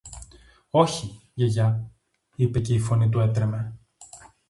Όχι, 0.69 1.21
Γιαγιά, 1.33 1.91
είπε 2.35 2.59
και 2.59 2.73
η 2.73 2.79
φωνή 2.79 3.09
του 3.09 3.19
έτρεμε 3.19 3.79